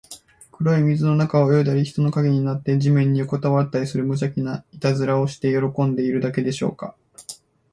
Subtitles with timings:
[0.53, 6.95] 黒い水の中を泳いだり、人の影になって地面によこたわったりする、むじゃきないたずらをして喜んでいるだけでしょうか。